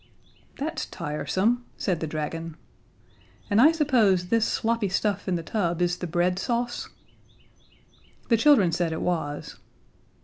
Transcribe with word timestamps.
"That's 0.57 0.87
tiresome," 0.87 1.63
said 1.77 1.99
the 1.99 2.07
dragon. 2.07 2.57
"And 3.51 3.61
I 3.61 3.71
suppose 3.71 4.29
this 4.29 4.47
sloppy 4.47 4.89
stuff 4.89 5.27
in 5.27 5.35
the 5.35 5.43
tub 5.43 5.79
is 5.79 5.97
the 5.97 6.07
bread 6.07 6.39
sauce?" 6.39 6.89
The 8.29 8.35
children 8.37 8.71
said 8.71 8.93
it 8.93 9.01
was. 9.03 9.57